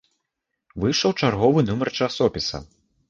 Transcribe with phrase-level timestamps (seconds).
[0.83, 2.57] Выйшаў чарговы нумар часопіса.